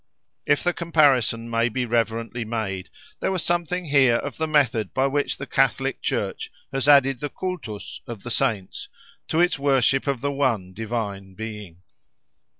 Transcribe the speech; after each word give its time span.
If 0.47 0.63
the 0.63 0.73
comparison 0.73 1.47
may 1.47 1.69
be 1.69 1.85
reverently 1.85 2.43
made, 2.43 2.89
there 3.19 3.31
was 3.31 3.43
something 3.43 3.85
here 3.85 4.15
of 4.15 4.37
the 4.37 4.47
method 4.47 4.95
by 4.95 5.05
which 5.05 5.37
the 5.37 5.45
catholic 5.45 6.01
church 6.01 6.51
has 6.73 6.87
added 6.87 7.19
the 7.19 7.29
cultus 7.29 8.01
of 8.07 8.23
the 8.23 8.31
saints 8.31 8.89
to 9.27 9.39
its 9.39 9.59
worship 9.59 10.07
of 10.07 10.21
the 10.21 10.31
one 10.31 10.73
Divine 10.73 11.35
Being. 11.35 11.83